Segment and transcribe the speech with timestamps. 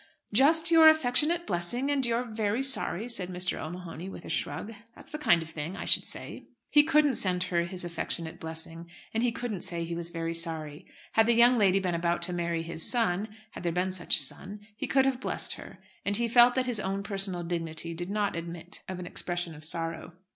[0.33, 3.59] "Just your affectionate blessing, and you're very sorry," said Mr.
[3.59, 4.73] O'Mahony, with a shrug.
[4.95, 8.89] "That's the kind of thing, I should say." He couldn't send her his affectionate blessing,
[9.13, 10.87] and he couldn't say he was very sorry.
[11.11, 14.19] Had the young lady been about to marry his son, had there been such a
[14.19, 18.09] son, he could have blessed her; and he felt that his own personal dignity did
[18.09, 20.13] not admit of an expression of sorrow.